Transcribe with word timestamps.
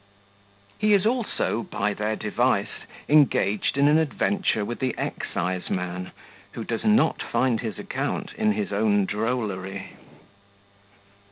He 0.79 0.93
is 0.95 1.05
also, 1.05 1.61
by 1.61 1.93
their 1.93 2.15
device, 2.15 2.87
engaged 3.07 3.77
in 3.77 3.87
an 3.87 3.99
Adventure 3.99 4.65
with 4.65 4.79
the 4.79 4.95
Exciseman, 4.97 6.09
who 6.53 6.63
does 6.63 6.83
not 6.83 7.21
find 7.21 7.59
his 7.59 7.77
Account 7.77 8.33
in 8.33 8.53
his 8.53 8.73
own 8.73 9.05
Drollery. 9.05 9.89